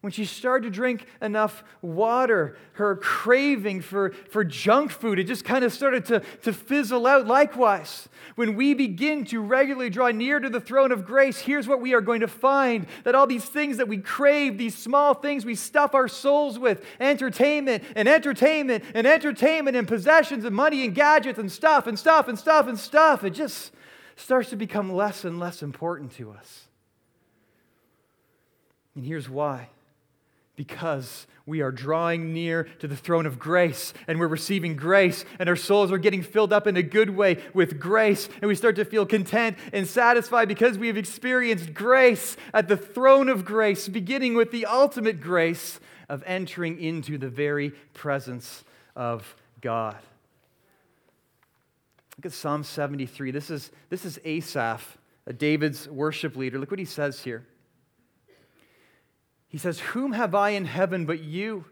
[0.07, 5.45] When she started to drink enough water, her craving for, for junk food, it just
[5.45, 8.09] kind of started to, to fizzle out likewise.
[8.37, 11.93] When we begin to regularly draw near to the throne of grace, here's what we
[11.93, 15.57] are going to find that all these things that we crave, these small things we
[15.57, 21.41] stuff our souls with entertainment and entertainment and entertainment and possessions and money and gadgets
[21.41, 23.73] and stuff and stuff and stuff and stuff, it just
[24.15, 26.69] starts to become less and less important to us.
[28.95, 29.71] And here's why
[30.57, 35.49] because we are drawing near to the throne of grace and we're receiving grace and
[35.49, 38.75] our souls are getting filled up in a good way with grace and we start
[38.77, 43.87] to feel content and satisfied because we have experienced grace at the throne of grace,
[43.87, 48.65] beginning with the ultimate grace of entering into the very presence
[48.97, 49.97] of God.
[52.17, 53.31] Look at Psalm 73.
[53.31, 54.97] This is, this is Asaph,
[55.37, 56.59] David's worship leader.
[56.59, 57.45] Look what he says here.
[59.49, 61.67] He says, Whom have I in heaven but you?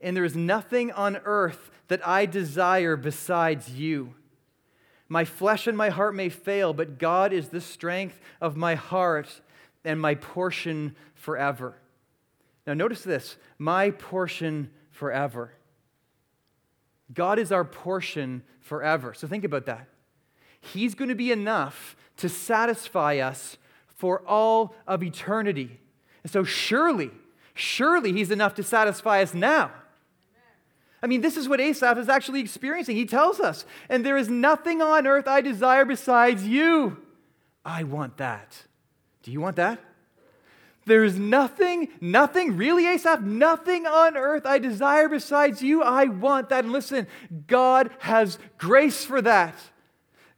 [0.00, 4.14] And there is nothing on earth that I desire besides you.
[5.08, 9.42] My flesh and my heart may fail, but God is the strength of my heart
[9.84, 11.76] and my portion forever.
[12.66, 15.52] Now, notice this my portion forever.
[17.12, 19.12] God is our portion forever.
[19.14, 19.88] So think about that.
[20.60, 25.80] He's going to be enough to satisfy us for all of eternity.
[26.22, 27.10] And so, surely,
[27.54, 29.70] surely he's enough to satisfy us now.
[31.02, 32.94] I mean, this is what Asaph is actually experiencing.
[32.94, 36.98] He tells us, and there is nothing on earth I desire besides you.
[37.64, 38.66] I want that.
[39.24, 39.80] Do you want that?
[40.84, 45.82] There's nothing, nothing, really, Asaph, nothing on earth I desire besides you.
[45.82, 46.64] I want that.
[46.64, 47.06] And listen,
[47.46, 49.54] God has grace for that.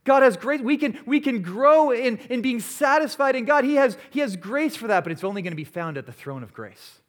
[0.04, 0.60] God has grace.
[0.60, 3.64] We can, we can grow in, in being satisfied in God.
[3.64, 6.06] He has, he has grace for that, but it's only going to be found at
[6.06, 7.00] the throne of grace.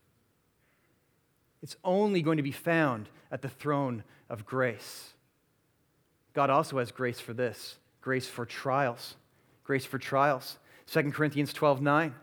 [1.61, 5.13] It's only going to be found at the throne of grace.
[6.33, 9.15] God also has grace for this grace for trials.
[9.63, 10.59] Grace for trials.
[10.87, 12.13] 2 Corinthians 12 9.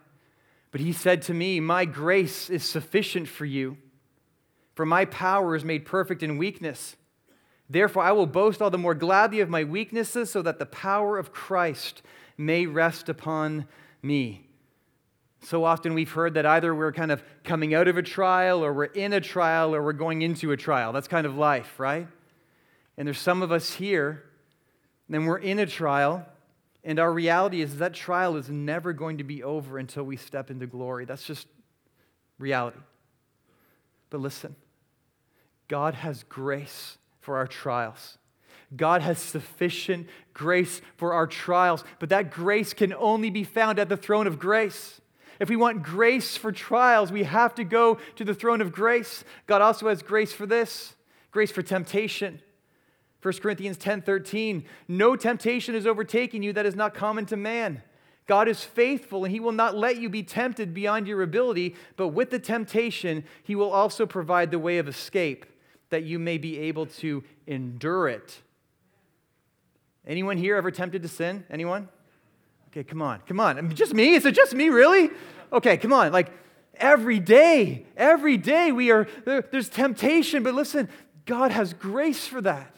[0.71, 3.77] But he said to me, My grace is sufficient for you,
[4.75, 6.97] for my power is made perfect in weakness.
[7.71, 11.19] Therefore, I will boast all the more gladly of my weaknesses, so that the power
[11.19, 12.03] of Christ
[12.37, 13.67] may rest upon
[14.03, 14.49] me.
[15.45, 18.73] So often we've heard that either we're kind of coming out of a trial, or
[18.73, 20.93] we're in a trial, or we're going into a trial.
[20.93, 22.07] That's kind of life, right?
[22.97, 24.23] And there's some of us here,
[25.11, 26.27] and we're in a trial,
[26.85, 30.51] and our reality is that trial is never going to be over until we step
[30.51, 31.07] into glory.
[31.07, 31.47] That's just
[32.39, 32.79] reality.
[34.11, 34.57] But listen,
[35.69, 38.19] God has grace for our trials.
[38.77, 43.89] God has sufficient grace for our trials, but that grace can only be found at
[43.89, 45.01] the throne of grace.
[45.41, 49.25] If we want grace for trials, we have to go to the throne of grace.
[49.47, 50.95] God also has grace for this
[51.31, 52.41] grace for temptation.
[53.23, 57.83] 1 Corinthians 10:13 No temptation is overtaking you that is not common to man.
[58.27, 62.09] God is faithful and he will not let you be tempted beyond your ability, but
[62.09, 65.47] with the temptation he will also provide the way of escape
[65.93, 68.43] that you may be able to endure it.
[70.07, 71.45] Anyone here ever tempted to sin?
[71.49, 71.89] Anyone?
[72.69, 73.21] Okay, come on.
[73.27, 73.59] Come on.
[73.59, 74.15] I mean, just me?
[74.15, 75.11] Is it just me, really?
[75.53, 76.11] Okay, come on.
[76.11, 76.33] Like
[76.75, 80.89] every day, every day we are there, there's temptation, but listen,
[81.27, 82.75] God has grace for that.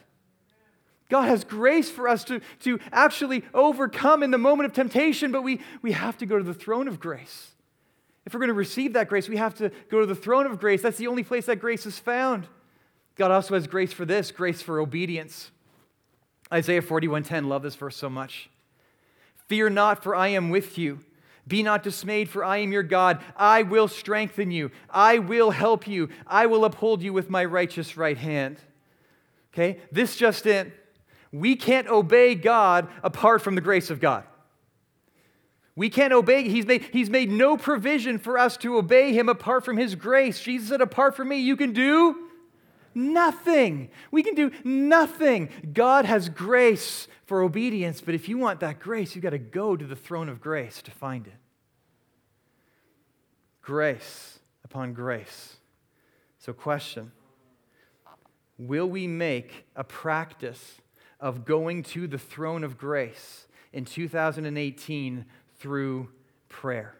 [1.08, 5.42] God has grace for us to, to actually overcome in the moment of temptation, but
[5.42, 7.52] we, we have to go to the throne of grace.
[8.26, 10.58] If we're going to receive that grace, we have to go to the throne of
[10.58, 10.82] grace.
[10.82, 12.48] That's the only place that grace is found.
[13.16, 15.50] God also has grace for this, grace for obedience.
[16.52, 18.50] Isaiah 41:10, love this verse so much.
[19.48, 21.00] Fear not, for I am with you.
[21.46, 23.22] Be not dismayed, for I am your God.
[23.36, 24.70] I will strengthen you.
[24.88, 26.08] I will help you.
[26.26, 28.58] I will uphold you with my righteous right hand.
[29.52, 29.80] Okay?
[29.92, 30.72] This just in.
[31.32, 34.24] We can't obey God apart from the grace of God.
[35.76, 36.48] We can't obey.
[36.48, 40.40] He's made, he's made no provision for us to obey him apart from his grace.
[40.40, 42.23] Jesus said, Apart from me, you can do
[42.94, 43.90] nothing.
[44.10, 45.48] We can do nothing.
[45.72, 49.76] God has grace for obedience, but if you want that grace, you've got to go
[49.76, 51.34] to the throne of grace to find it.
[53.62, 55.56] Grace upon grace.
[56.38, 57.12] So, question
[58.58, 60.80] Will we make a practice
[61.24, 65.24] of going to the throne of grace in 2018
[65.58, 66.08] through
[66.50, 66.94] prayer.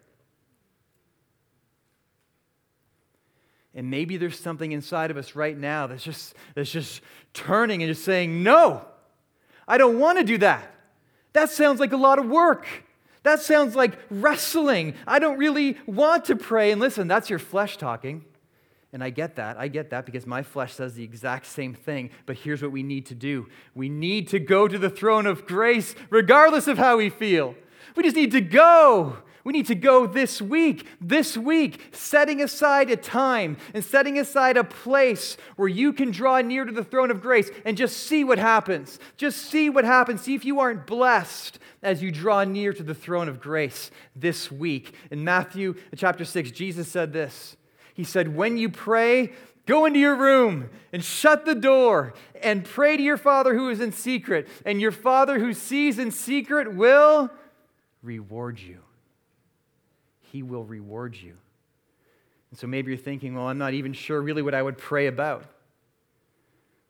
[3.75, 7.01] And maybe there's something inside of us right now that's just, that's just
[7.33, 8.87] turning and just saying, No,
[9.67, 10.71] I don't want to do that.
[11.33, 12.67] That sounds like a lot of work.
[13.25, 14.95] That sounds like wrestling.
[15.07, 16.71] I don't really want to pray.
[16.71, 18.25] And listen, that's your flesh talking.
[18.93, 19.59] And I get that.
[19.59, 22.11] I get that because my flesh says the exact same thing.
[22.27, 25.47] But here's what we need to do we need to go to the throne of
[25.47, 27.57] grace, regardless of how we feel.
[27.97, 29.19] We just need to go.
[29.45, 34.57] We need to go this week, this week, setting aside a time and setting aside
[34.57, 38.25] a place where you can draw near to the throne of grace and just see
[38.25, 38.99] what happens.
[39.19, 40.23] Just see what happens.
[40.23, 44.51] See if you aren't blessed as you draw near to the throne of grace this
[44.51, 44.95] week.
[45.11, 47.57] In Matthew chapter 6, Jesus said this
[47.93, 49.33] he said, When you pray,
[49.67, 53.81] go into your room and shut the door and pray to your Father who is
[53.81, 57.31] in secret, and your Father who sees in secret will
[58.03, 58.84] reward you.
[60.35, 61.37] He will reward you.
[62.51, 65.07] And so maybe you're thinking, well, I'm not even sure really what I would pray
[65.07, 65.45] about.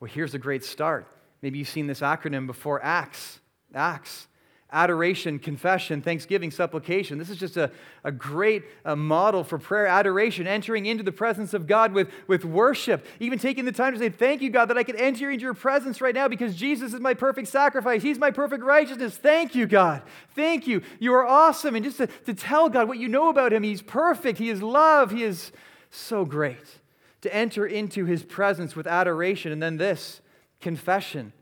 [0.01, 1.07] Well, here's a great start.
[1.43, 3.41] Maybe you've seen this acronym before ACTS.
[3.75, 4.29] ACTS
[4.75, 7.17] adoration, confession, thanksgiving, supplication.
[7.17, 7.71] This is just a,
[8.03, 12.45] a great uh, model for prayer, adoration, entering into the presence of God with, with
[12.45, 15.43] worship, even taking the time to say, Thank you, God, that I can enter into
[15.43, 18.03] your presence right now because Jesus is my perfect sacrifice.
[18.03, 19.17] He's my perfect righteousness.
[19.17, 20.03] Thank you, God.
[20.35, 20.83] Thank you.
[20.99, 21.77] You are awesome.
[21.77, 24.61] And just to, to tell God what you know about Him, He's perfect, He is
[24.61, 25.53] love, He is
[25.91, 26.81] so great.
[27.21, 29.53] To enter into His presence with adoration.
[29.53, 30.21] And then this
[30.61, 31.33] confession.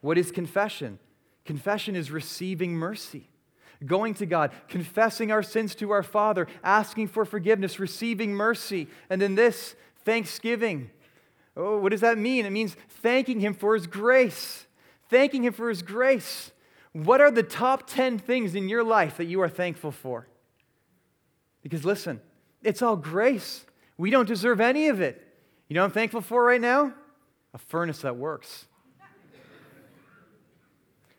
[0.00, 1.00] What is confession?
[1.46, 3.28] Confession is receiving mercy,
[3.84, 8.88] going to God, confessing our sins to our Father, asking for forgiveness, receiving mercy.
[9.08, 10.90] And then this, thanksgiving.
[11.56, 12.44] Oh, what does that mean?
[12.44, 14.66] It means thanking Him for His grace.
[15.08, 16.50] Thanking Him for His grace.
[16.92, 20.26] What are the top 10 things in your life that you are thankful for?
[21.62, 22.20] Because listen,
[22.62, 23.66] it's all grace.
[23.96, 25.22] We don't deserve any of it.
[25.68, 26.94] You know what I'm thankful for right now?
[27.54, 28.66] A furnace that works.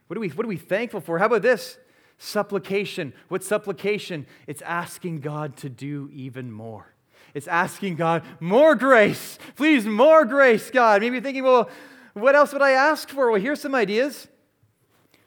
[0.07, 1.19] What are we, what are we thankful for?
[1.19, 1.77] How about this?
[2.17, 3.13] Supplication.
[3.27, 4.25] What's supplication?
[4.47, 6.93] It's asking God to do even more.
[7.33, 9.37] It's asking God, more grace.
[9.55, 11.01] Please, more grace, God.
[11.01, 11.69] Maybe thinking, well,
[12.13, 13.29] what else would I ask for?
[13.29, 14.27] Well, here's some ideas.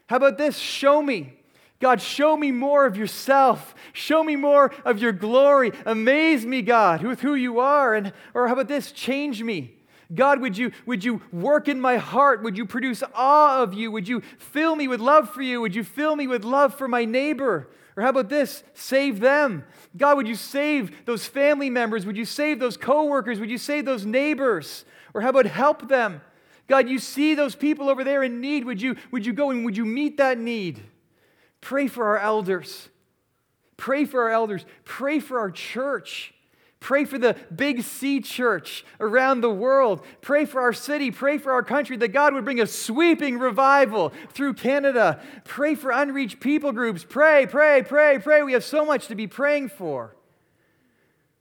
[0.07, 0.57] How about this?
[0.57, 1.37] Show me.
[1.79, 3.73] God, show me more of yourself.
[3.93, 5.71] Show me more of your glory.
[5.85, 7.95] Amaze me, God, with who you are.
[7.95, 8.91] And, or how about this?
[8.91, 9.75] Change me.
[10.13, 12.43] God, would you, would you work in my heart?
[12.43, 13.91] Would you produce awe of you?
[13.91, 15.61] Would you fill me with love for you?
[15.61, 17.69] Would you fill me with love for my neighbor?
[17.95, 18.63] Or how about this?
[18.73, 19.63] Save them.
[19.95, 22.05] God, would you save those family members?
[22.05, 23.39] Would you save those coworkers?
[23.39, 24.85] Would you save those neighbors?
[25.13, 26.21] Or how about help them?
[26.67, 28.65] God, you see those people over there in need.
[28.65, 30.81] Would you, would you go and would you meet that need?
[31.59, 32.89] Pray for our elders.
[33.77, 34.65] Pray for our elders.
[34.85, 36.33] Pray for our church.
[36.81, 40.03] Pray for the Big C church around the world.
[40.19, 41.11] Pray for our city.
[41.11, 45.21] Pray for our country that God would bring a sweeping revival through Canada.
[45.45, 47.05] Pray for unreached people groups.
[47.07, 48.41] Pray, pray, pray, pray.
[48.41, 50.15] We have so much to be praying for.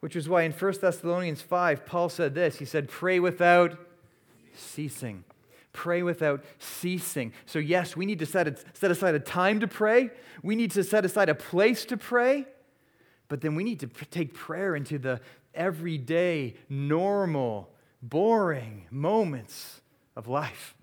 [0.00, 3.78] Which is why in 1 Thessalonians 5, Paul said this He said, Pray without
[4.54, 5.24] ceasing.
[5.72, 7.32] Pray without ceasing.
[7.46, 10.10] So, yes, we need to set, a, set aside a time to pray,
[10.42, 12.44] we need to set aside a place to pray.
[13.30, 15.20] But then we need to take prayer into the
[15.54, 17.70] everyday, normal,
[18.02, 19.80] boring moments
[20.16, 20.74] of life.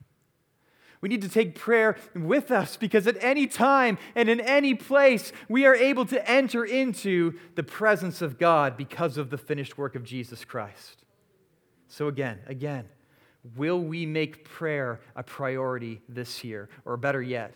[1.02, 5.34] We need to take prayer with us because at any time and in any place,
[5.50, 9.96] we are able to enter into the presence of God because of the finished work
[9.96, 11.04] of Jesus Christ.
[11.90, 12.86] So, again, again,
[13.58, 16.70] will we make prayer a priority this year?
[16.86, 17.54] Or better yet,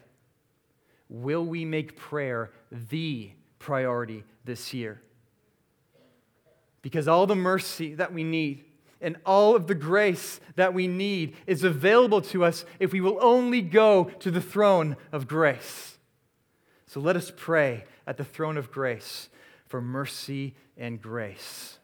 [1.07, 3.31] will we make prayer the
[3.61, 5.01] priority this year.
[6.81, 8.65] Because all the mercy that we need
[8.99, 13.17] and all of the grace that we need is available to us if we will
[13.21, 15.97] only go to the throne of grace.
[16.85, 19.29] So let us pray at the throne of grace
[19.67, 21.77] for mercy and grace.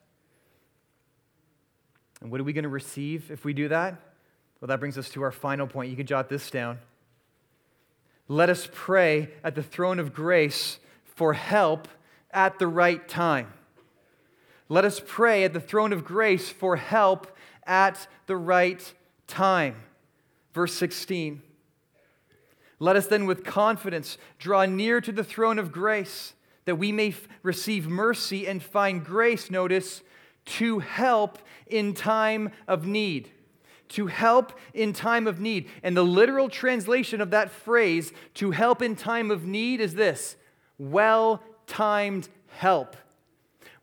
[2.22, 3.96] And what are we going to receive if we do that?
[4.60, 5.92] Well, that brings us to our final point.
[5.92, 6.80] You can jot this down.
[8.28, 10.80] Let us pray at the throne of grace
[11.18, 11.88] for help
[12.30, 13.52] at the right time.
[14.70, 18.94] Let us pray at the throne of grace for help at the right
[19.26, 19.78] time.
[20.54, 21.42] Verse 16.
[22.78, 27.10] Let us then with confidence draw near to the throne of grace that we may
[27.10, 30.04] f- receive mercy and find grace, notice,
[30.46, 33.32] to help in time of need.
[33.90, 35.68] To help in time of need.
[35.82, 40.36] And the literal translation of that phrase, to help in time of need, is this
[40.78, 42.96] well timed help.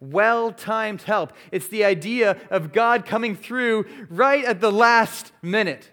[0.00, 1.32] Well timed help.
[1.50, 5.90] It's the idea of God coming through right at the last minute.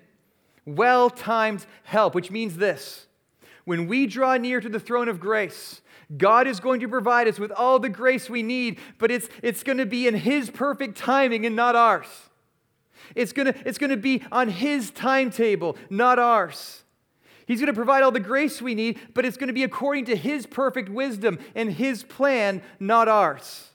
[0.65, 3.07] Well timed help, which means this
[3.65, 5.81] when we draw near to the throne of grace,
[6.17, 9.63] God is going to provide us with all the grace we need, but it's, it's
[9.63, 12.07] going to be in His perfect timing and not ours.
[13.15, 16.83] It's going to, it's going to be on His timetable, not ours.
[17.51, 20.05] He's going to provide all the grace we need, but it's going to be according
[20.05, 23.67] to His perfect wisdom and His plan, not ours.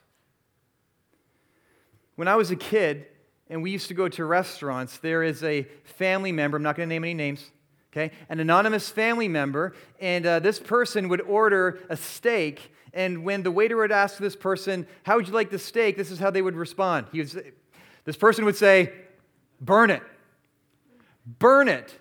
[2.14, 3.04] When I was a kid
[3.50, 6.88] and we used to go to restaurants, there is a family member, I'm not going
[6.88, 7.50] to name any names,
[7.92, 8.14] okay?
[8.30, 12.72] An anonymous family member, and uh, this person would order a steak.
[12.94, 15.98] And when the waiter would ask this person, How would you like the steak?
[15.98, 17.08] this is how they would respond.
[17.12, 17.36] He was,
[18.06, 18.94] this person would say,
[19.60, 20.02] Burn it.
[21.26, 21.94] Burn it.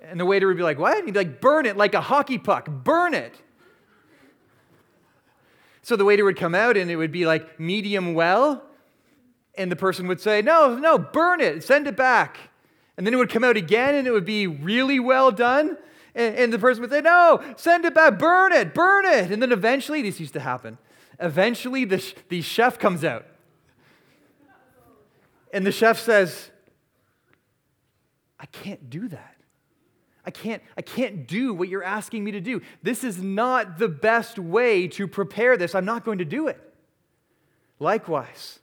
[0.00, 1.04] And the waiter would be like, What?
[1.04, 2.68] He'd be like, Burn it like a hockey puck.
[2.68, 3.34] Burn it.
[5.82, 8.62] So the waiter would come out and it would be like medium well.
[9.56, 11.64] And the person would say, No, no, burn it.
[11.64, 12.38] Send it back.
[12.96, 15.76] And then it would come out again and it would be really well done.
[16.14, 18.18] And, and the person would say, No, send it back.
[18.18, 18.74] Burn it.
[18.74, 19.30] Burn it.
[19.30, 20.78] And then eventually, this used to happen.
[21.18, 23.26] Eventually, the, the chef comes out.
[25.52, 26.50] And the chef says,
[28.38, 29.37] I can't do that.
[30.28, 32.60] I can't, I can't do what you're asking me to do.
[32.82, 35.74] This is not the best way to prepare this.
[35.74, 36.60] I'm not going to do it.
[37.80, 38.58] Likewise,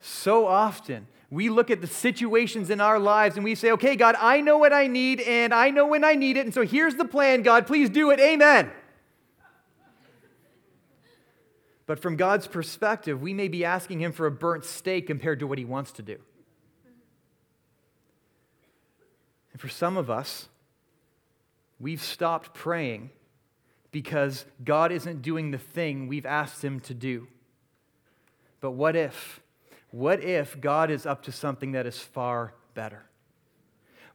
[0.00, 4.16] so often we look at the situations in our lives and we say, okay, God,
[4.18, 6.44] I know what I need and I know when I need it.
[6.44, 8.18] And so here's the plan, God, please do it.
[8.18, 8.68] Amen.
[11.86, 15.46] But from God's perspective, we may be asking Him for a burnt steak compared to
[15.46, 16.18] what He wants to do.
[19.52, 20.48] And for some of us,
[21.78, 23.10] we've stopped praying
[23.90, 27.28] because God isn't doing the thing we've asked Him to do.
[28.60, 29.40] But what if?
[29.90, 33.04] What if God is up to something that is far better?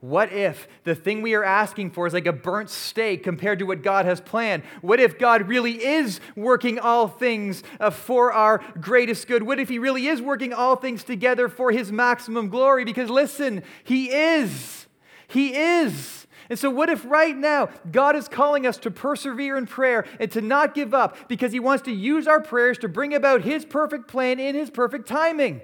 [0.02, 3.66] What if the thing we are asking for is like a burnt steak compared to
[3.66, 4.64] what God has planned?
[4.82, 9.44] What if God really is working all things uh, for our greatest good?
[9.44, 12.86] What if He really is working all things together for His maximum glory?
[12.86, 14.88] Because listen, He is.
[15.28, 16.28] He is.
[16.50, 20.32] And so, what if right now God is calling us to persevere in prayer and
[20.32, 23.66] to not give up because He wants to use our prayers to bring about His
[23.66, 25.62] perfect plan in His perfect timing?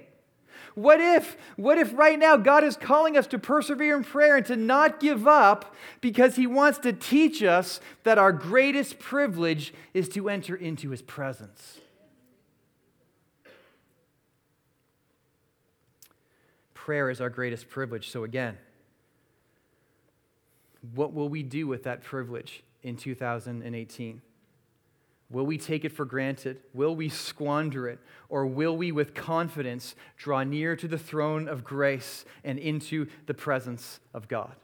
[0.75, 4.45] What if, what if right now God is calling us to persevere in prayer and
[4.47, 10.07] to not give up because He wants to teach us that our greatest privilege is
[10.09, 11.79] to enter into His presence?
[16.75, 18.11] Prayer is our greatest privilege.
[18.11, 18.57] So, again,
[20.93, 24.21] what will we do with that privilege in 2018?
[25.31, 26.61] Will we take it for granted?
[26.73, 27.99] Will we squander it?
[28.29, 33.33] Or will we, with confidence, draw near to the throne of grace and into the
[33.33, 34.55] presence of God?